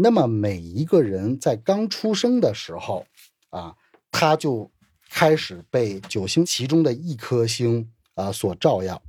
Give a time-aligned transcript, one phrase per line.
[0.00, 3.04] 那么每一个人在刚出生的时候
[3.50, 3.74] 啊，
[4.12, 4.70] 他就
[5.10, 9.02] 开始被九星其中的一颗星啊所照耀。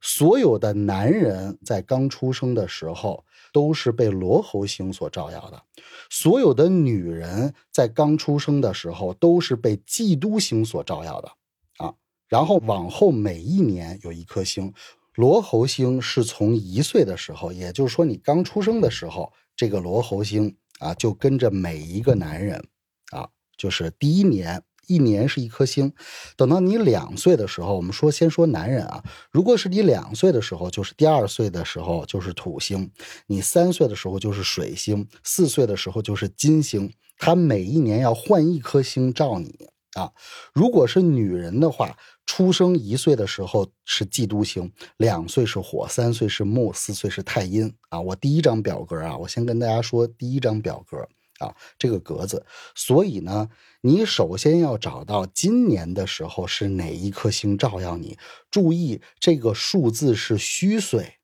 [0.00, 5.60] 所有的男人在刚出生的时候都是被罗喉星所照耀的，
[6.08, 11.32] 所有的女人在刚出生的时候都是被嫉妒星所照耀的
[11.78, 11.94] 啊。
[12.28, 14.72] 然后往后每一年有一颗星，
[15.14, 22.66] 罗喉星是从一岁的时候，也就是说你刚出生的时候，这个罗喉星啊就跟着每一个男人
[23.10, 24.62] 啊，就是第一年。
[24.86, 25.94] 一年是一颗星，
[26.36, 32.90] 等到你两岁的时候，我们说先说男人啊，如果是你两岁的时候，就是第二岁的时候就是土星，
[33.26, 40.12] 你三岁的时候就是水星，四岁的时候就是金星，他每一年要换一颗星照你啊。
[40.52, 48.00] 如果是女人的话，出生一岁的时候是嫉妒星，两岁是火，三岁是木，四岁是太阴啊。
[48.00, 51.08] 我第一张表格啊，我先跟大家说第一张表格。
[51.40, 53.48] 啊，这个格子，所以呢，
[53.80, 58.16] 你首先要找到今年的时候是哪一颗星照耀你。
[58.52, 61.14] 注意，这个数字是虚岁，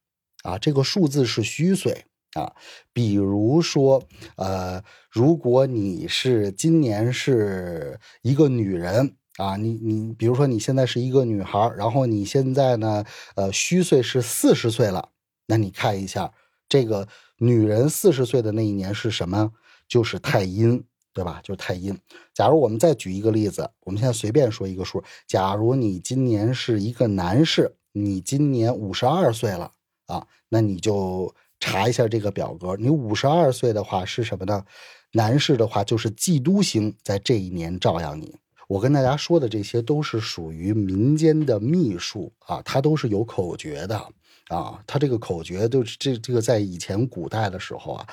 [0.42, 2.52] 啊，这个数字是虚岁啊。
[2.92, 4.02] 比如说，
[4.36, 13.04] 呃，如果你是今年是一个女人啊，你你，比如说你现在是一个女孩，然后你现在呢，
[13.36, 15.10] 呃，虚岁是四十岁了，
[15.46, 16.32] 那你看一下
[16.68, 17.08] 这个
[17.38, 19.52] 女人四十岁的那一年是什么？
[19.88, 21.40] 就是太阴，对吧？
[21.42, 21.98] 就是太阴。
[22.32, 25.02] 假如我们再举一个例子，我们现在随便说一个数。
[25.26, 29.72] 假如你今年是一个男士，你今年五十二岁了
[30.06, 32.74] 啊，那你就查一下这个表格。
[32.76, 34.64] 你五十二岁的话是什么呢？
[35.12, 38.34] 男士的话就是嫉妒星在这一年照耀你。
[38.66, 44.04] 我跟大家说的这些都是属于民间的秘术啊，它都是有口诀的。
[44.48, 48.04] 啊，他这个口诀就是这这个在以前古代的时候啊，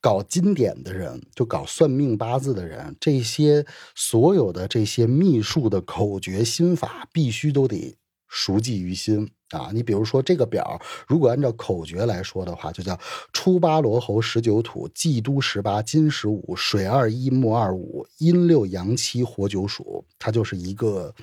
[0.00, 7.94] 搞经典的人，就搞算命八字的人，这些所有的这些秘术的口诀心法，必须都得
[8.26, 9.70] 熟记于心啊。
[9.72, 12.98] 你比如说这个表，如果按照口诀来说的话，就叫
[13.32, 21.14] 初八罗喉十九土，忌都十八金十五，水二一木二五，阴六阳七火九属，它就是一个。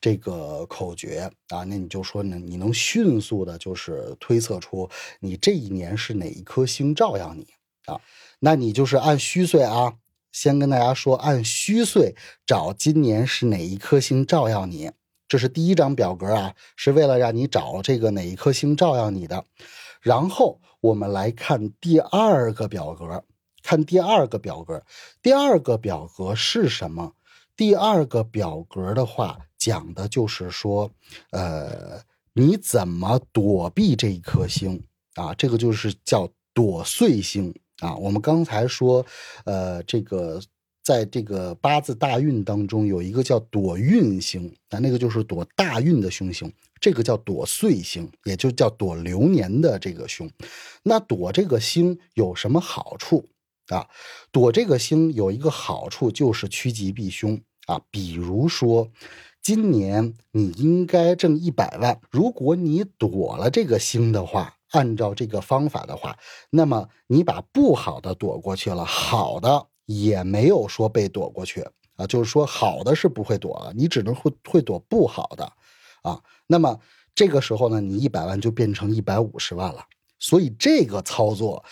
[0.00, 4.86] 这个口诀啊，那你就说呢，你能迅速的，就是推测出
[5.20, 7.46] 你这一年是哪一颗星照耀你
[7.86, 7.98] 啊？
[8.40, 9.94] 那你就是按虚岁啊，
[10.30, 12.14] 先跟大家说，按虚岁
[12.44, 14.90] 找今年是哪一颗星照耀你，
[15.28, 19.44] 这是第一张表格啊，是为了让你找这个哪一颗星照耀你的。
[20.00, 23.24] 然后我们来看第二个表格，
[23.62, 24.82] 看第二个表格，
[25.22, 27.12] 第二个表格是什么？
[27.56, 29.38] 第二个表格的话。
[29.56, 30.90] 讲的就是说，
[31.30, 31.98] 呃，
[32.34, 35.32] 你怎么躲避这一颗星啊？
[35.32, 37.96] 这个就是叫躲碎星啊。
[37.96, 39.06] 我们刚才说，
[39.46, 40.38] 呃，这个
[40.84, 50.30] 在这个八字大运当中有一个叫躲运星啊，那个就是躲大运的凶星，这个叫躲岁星，也就叫躲流年的这个凶。
[50.82, 53.26] 那躲这个星有什么好处
[53.68, 53.88] 啊？
[54.30, 58.90] 躲这个星有一个好处就是趋吉避凶啊，比如说。
[59.42, 66.16] 今年你应该挣一百万，如果你躲了这个星的话，按照这个方法的话，
[66.48, 71.64] 那么你把不好的躲过去了，好的也没有说被躲过去
[71.96, 75.44] 啊，就是说好的是不会躲了，你只能会会躲不好的
[76.02, 76.20] 啊。
[76.46, 76.78] 那么
[77.14, 79.84] 这个时候呢，你一百万就变成一百五十万了。
[80.18, 81.64] 所以这个操作，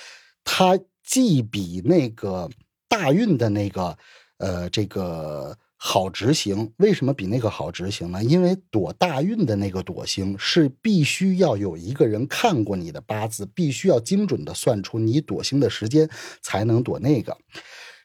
[0.45, 2.49] 它既比那个
[2.89, 3.97] 大运的那个，
[4.39, 5.56] 呃，这个。
[5.84, 8.22] 好执行，为什么比那个好执行呢？
[8.22, 16.09] 因为躲大运的那个躲星是必须要有一个人看过你的八字，必须要精准的算出你躲星的时间
[16.41, 17.37] 才能躲那个。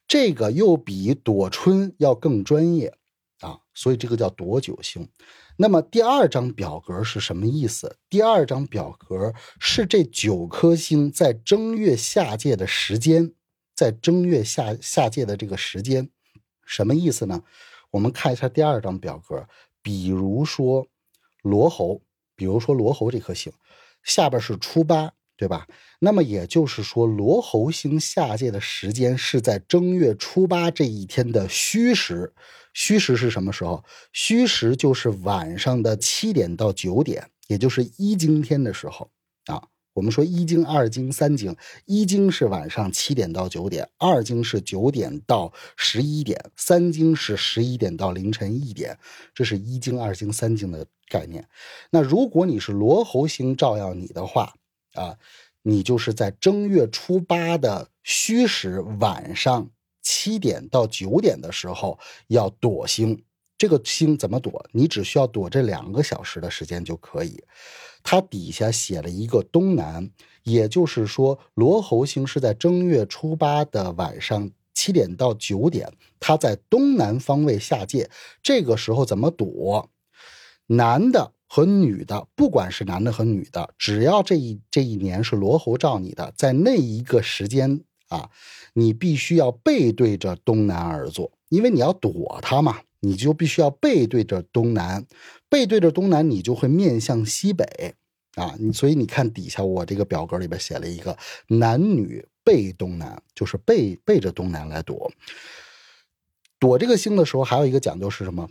[0.08, 2.94] 这个又比躲春要更专业
[3.42, 5.08] 啊，所以这个叫躲九星。
[5.58, 7.98] 那么第二张表格是什么意思？
[8.10, 13.34] 第二张表格是这九颗星在正月下界的时间，
[13.76, 16.10] 在正月下下界的这个时间。
[16.66, 17.44] 什么意思呢？
[17.92, 19.48] 我们看一下第二张表格，
[19.82, 20.88] 比如说
[21.42, 22.02] 罗喉，
[22.36, 23.52] 比如说罗喉这颗星，
[24.04, 25.68] 下边是初八，对吧？
[26.00, 32.34] 那么也就是说，罗喉星下界的时间是在正月初八这一天的戌时。
[32.74, 33.84] 戌时是什么时候？
[34.12, 39.10] 戌时就是晚上的七点到九点，也就是一经天的时候
[39.46, 39.64] 啊。
[39.94, 41.56] 我们说一经、二经、三经，
[41.86, 48.96] 一经是晚上七点到九点，二经是九点到十一点，三经是十一点到凌晨一点，
[49.34, 51.48] 这是一经、二经、三经的概念。
[51.90, 54.54] 那如果你是罗喉星照耀你的话
[54.98, 55.18] 啊，
[55.62, 59.70] 你就是在正月初八的戌时晚上
[60.02, 61.98] 七点到九点的时候
[62.28, 63.24] 要躲星。
[63.58, 64.64] 这个星怎么躲？
[64.72, 67.44] 你只需要躲这两个小时的时间就可以。
[68.04, 70.10] 它底下写了一个东南，
[70.44, 78.08] 也就是说罗侯星是在正月初八的晚上七点到九点，它在东南方位下界。
[78.44, 79.90] 这个时候怎么躲？
[80.68, 88.30] 男的和女的，不管是男的和女的，只要这一这一年是罗侯照你的，在那一个时间啊，
[88.74, 92.82] 你必须要背对着东南而坐，因为你要躲它嘛。
[93.00, 95.06] 你就必须要背对着东南，
[95.48, 97.94] 背对着东南，你就会面向西北
[98.34, 98.58] 啊。
[98.74, 101.16] 所以你看底下我这个表格里边写了一个
[101.48, 105.12] 男女背东南，就是背背着东南来躲。
[106.58, 108.50] 躲这个星的时候，还有一个讲究是什么？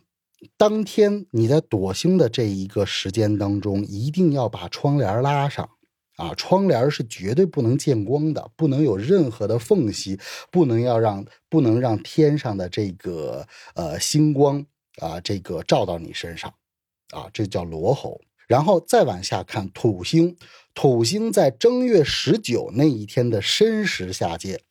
[0.56, 5.69] 当天你在躲星的这一个时间当中，一定要把窗帘拉上。
[6.16, 10.19] 啊，窗帘是绝对不能见光的，不能有任何的缝隙，
[10.50, 14.64] 不能要让不能让天上的这个呃星光
[14.96, 16.54] 啊这个照到你身上，
[17.10, 18.19] 啊，这叫罗喉。
[18.49, 20.38] 然后再往下看土星，
[20.72, 24.62] 土星在正月十九那一天的申时下界，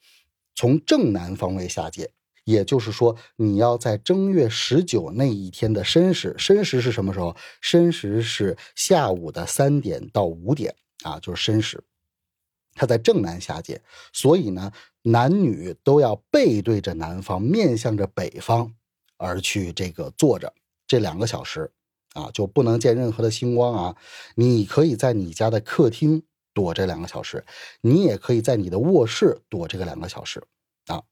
[0.55, 2.09] 从正南方位下界，
[2.45, 7.35] 也就是说你要在正月十九那一天的申时，申时是什么时候？
[7.59, 10.73] 申时是下午的三点到五点。
[11.03, 11.83] 啊，就是申时，
[12.73, 13.79] 它在正南下界，
[14.11, 14.71] 所以呢，
[15.03, 18.73] 男女都要背对着南方，面向着北方
[19.17, 20.51] 而去这个坐着
[20.87, 21.71] 这两个小时
[22.13, 23.95] 啊，就不能见任何的星光啊。
[24.33, 26.23] 你可以在你家的客厅
[26.55, 27.45] 躲这两个小时，
[27.81, 30.41] 你也可以在你的卧室躲这个两个小时
[30.87, 31.03] 啊。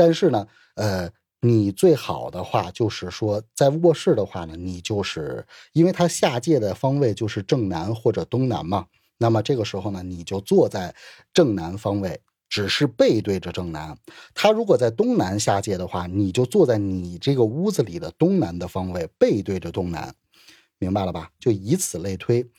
[0.00, 1.10] 但是呢，呃，
[1.42, 8.86] 你最好的话就是说，在卧室的话呢，你就是因为它下界的方位就是正南或者东南嘛。
[9.18, 10.94] 那么这个时候呢，你就坐在
[11.34, 12.18] 正南方位，
[12.48, 13.94] 只是背对着正南。
[14.32, 20.14] 他如果在东南下界的话，你就坐在你这个屋子里的东南的方位，背对着东南，
[20.78, 21.28] 明白了吧？
[21.38, 22.50] 就以此类推。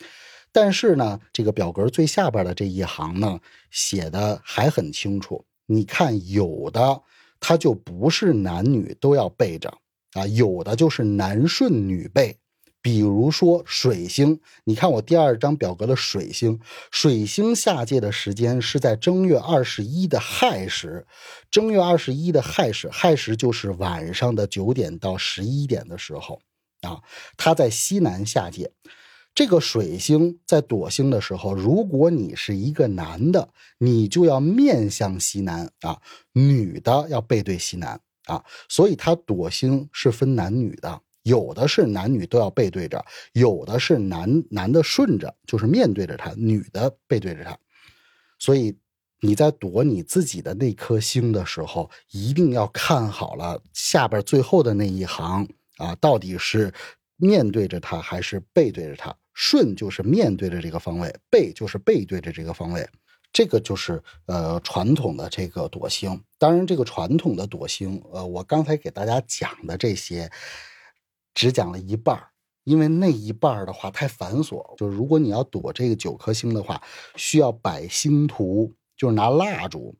[0.51, 3.39] 但是呢，这个表格最下边的这一行呢，
[3.71, 5.43] 写的还很清楚。
[5.65, 7.01] 你看，有的
[7.41, 9.73] 它就不是男女都要背着
[10.13, 12.37] 啊，有的就是男顺女背。
[12.83, 16.59] 比如说水星，你看我第二张表格的水星，
[16.89, 21.05] 水星下界的时间是在正月二十一的亥时，
[21.51, 26.41] 正月二十一的亥时，亥时就是晚上的九点到十一点的时候
[26.81, 27.01] 啊，
[27.37, 28.71] 它在西南下界。
[29.33, 35.99] 这个水星在躲星的时候，如果你是一个男的，你就要面向西南啊，
[36.33, 41.01] 女的要背对西南啊，所以它躲星是分男女的。
[41.23, 47.55] 有的是男女都要背对着，有的是男男的顺着，就是面对着他，女的背对着他。
[48.39, 48.75] 所以
[49.19, 55.47] 你在躲你自己的那颗星的时候，一定要看好了下边最后的那一行
[55.77, 56.73] 啊，到底是
[57.17, 59.15] 面对着他还是背对着他？
[59.33, 62.87] 顺就是面对着这个方位，背就是背对着这个方位。
[63.33, 66.21] 这个就是呃传统的这个躲星。
[66.37, 70.29] 当然，这个传统的躲星，呃，我刚才给大家讲的这些。
[71.33, 72.21] 只讲了一半
[72.65, 74.75] 因为那一半的话太繁琐。
[74.77, 76.83] 就是如果你要躲这个九颗星的话，
[77.15, 79.95] 需要摆星图，就是拿蜡烛。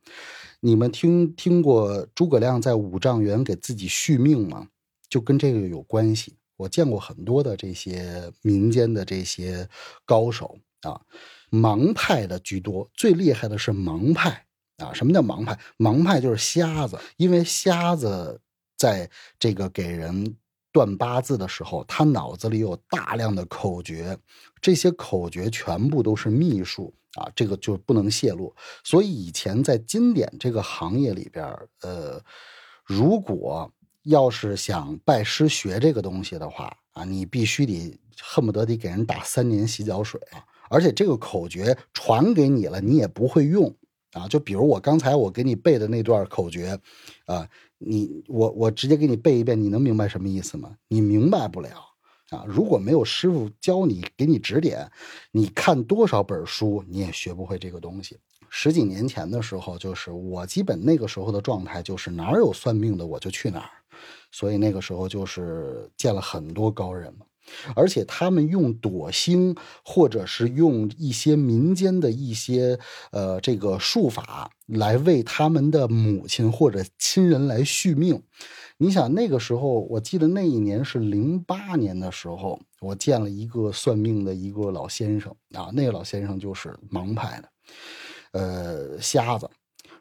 [0.59, 4.67] 你们听听过诸葛亮在五丈原给自己续命吗？
[5.07, 6.35] 就跟这个有关系。
[6.61, 9.67] 我见过很多的这些民间的这些
[10.05, 11.01] 高手啊，
[11.49, 14.45] 盲派的居多，最厉害的是盲派
[14.77, 14.93] 啊。
[14.93, 15.57] 什么叫盲派？
[15.77, 18.39] 盲派就是瞎子，因为瞎子
[18.77, 20.35] 在这个给人。
[20.73, 24.17] 断八字的时候，他脑子里有大量的口诀，
[24.61, 28.55] 这些口诀全部都是秘术啊，这个就不能泄露。
[28.81, 31.45] 所以以前在经典这个行业里边，
[31.81, 32.23] 呃，
[32.85, 33.69] 如果
[34.03, 43.73] 要是想拜师学这个东西的话啊，你必须得恨不得得给人打三年洗脚水啊，而且这个口诀传给你了，你也不会用
[44.13, 44.27] 啊。
[44.27, 46.79] 就比如我刚才我给你背的那段口诀，
[47.25, 47.47] 啊。
[47.83, 50.77] 你我我直接给你背一遍，你能明白什么意思吗？
[50.87, 51.69] 你明白不了
[52.29, 52.45] 啊！
[52.47, 54.87] 如果没有师傅教你给你指点，
[55.31, 58.19] 你看多少本书你也学不会这个东西。
[58.51, 63.71] 十几年前的时候，就是我基本那个时候的状态就是哪儿有算命的我就去哪儿，
[64.31, 67.25] 所以那个时候就是见了很多高人嘛。
[67.75, 72.79] 而且他们用躲星，或者是用一些民间的一些
[73.11, 78.21] 呃这个术法来为他们的母亲或者亲人来续命。
[78.77, 87.49] 你想那个时候，我记得那一年是零八年的时候，我见了一个算命的一个老先生啊，那个老先生就是盲派的。
[88.33, 89.49] 呃瞎子。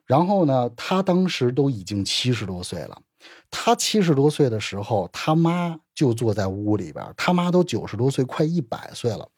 [0.05, 3.01] 然后呢，他当时都已经七十多岁了。
[3.51, 7.05] 他七十多岁的时候，他妈就坐在屋里边。
[7.17, 9.29] 他妈都九十多岁，快一百岁了。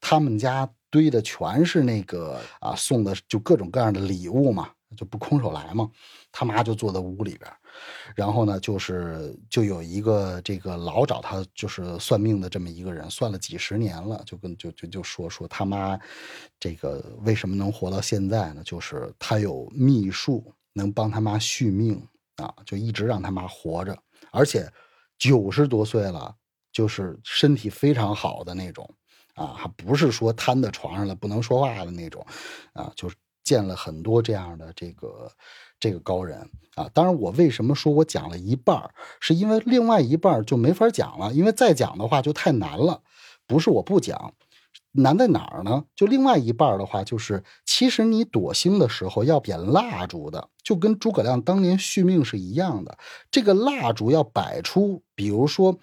[0.00, 5.90] 他们家堆的全是那个啊，送的就各种各样的礼物嘛，就不空手来嘛。
[6.32, 7.50] 他妈就坐在屋里边。
[8.16, 15.96] 然后呢，就是就有一个这个老找他就是算命的这么一个人，算了几十年了，就跟就就就说说他妈，
[16.58, 18.62] 这个为什么能活到现在呢？
[18.64, 22.02] 就是他有秘术能帮他妈续命
[22.38, 23.96] 啊，就一直让他妈活着，
[24.32, 24.68] 而且
[25.18, 26.34] 九十多岁了，
[26.72, 28.88] 就是身体非常好的那种
[29.34, 32.24] 啊，还不是说瘫在床上了不能说话的那种
[32.72, 33.10] 啊，就
[33.44, 35.30] 见了很多这样的这个。
[35.80, 36.40] 这个高人
[36.74, 38.90] 啊，当然，我为什么说我讲了一半
[39.20, 43.00] 是因为另外一半就没法讲了，因为再讲的话就太难了。
[43.46, 44.34] 不是我不讲，
[45.02, 45.84] 难在哪儿呢？
[45.94, 52.98] 就另外一半的话，就是其实你躲星的时候要点蜡烛的，就跟诸葛亮当年续命是一样的。
[53.30, 55.78] 这个蜡烛要摆出，比如说，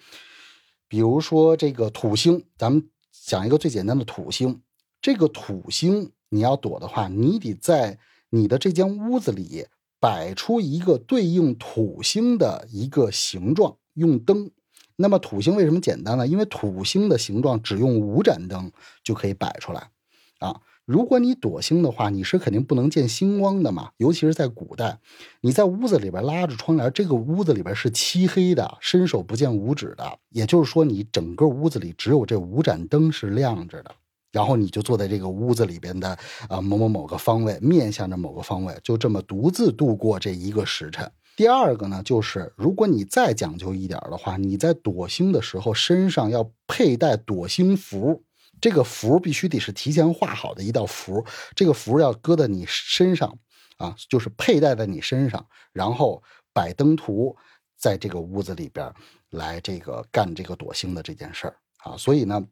[0.88, 4.60] 比如说这个土星，咱们讲一个最简单的土星，
[5.00, 7.98] 这个土星你要躲的话，你得在
[8.30, 9.66] 你的这间屋子里。
[9.98, 14.50] 摆出一个对应土星的一个形状，用灯。
[14.96, 16.26] 那么土星为什么简单呢？
[16.26, 18.72] 因为土星的形状只用五盏灯
[19.04, 19.90] 就可以摆出来。
[20.38, 23.90] 啊，如果你躲星的话，你是肯定不能见星光的嘛。
[23.96, 24.98] 尤其是在古代，
[25.40, 30.18] 你在屋子里边拉着窗帘，这个屋子里边是漆黑的，伸手不见五指的。
[30.28, 33.94] 也就是说，你整个屋子里只有这五盏灯是亮着的。
[34.32, 36.18] 然后你就坐在这个屋子里边的
[36.50, 41.10] 啊某某某个方位，面向着某个方位，就这么独自度过这一个时辰。
[41.36, 48.24] 第二个呢，就是如果你再讲究一点的话，你在躲星的时候身上要佩戴躲星符，
[48.60, 51.24] 这个符必须得是提前画好的一道符，
[51.54, 53.38] 这个符要搁在你身上
[53.76, 57.36] 啊，就是佩戴在你身上，然后摆灯图，
[57.76, 58.90] 在这个屋子里边
[59.30, 62.44] 来这个干这个躲星的这件事儿啊，所以呢。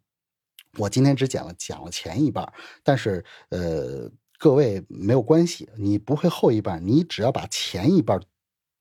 [0.77, 4.11] 我今天只讲了讲了前一半，但是呃，
[4.41, 8.21] 各位没有关系，你不会后一半，你只要把前一半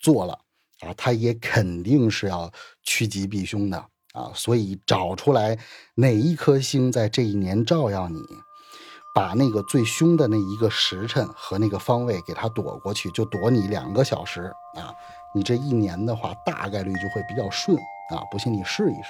[0.04, 0.34] 做了
[0.82, 2.52] 啊，他也肯定是要
[2.84, 3.78] 趋吉避凶的
[4.12, 4.30] 啊。
[4.36, 5.58] 所以找出来
[5.96, 8.20] 哪一颗星在这一年照耀你，
[9.16, 14.94] 把那个最凶的那一个时辰和那个方位给它躲过去，就躲你两个小时啊，
[15.34, 17.78] 你这一年的话大概率就会比较顺
[18.10, 18.20] 啊。
[18.30, 19.10] 不信你试一试。